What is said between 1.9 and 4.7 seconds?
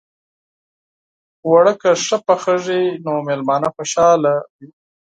ښه پخېږي، نو میلمانه خوشحاله وي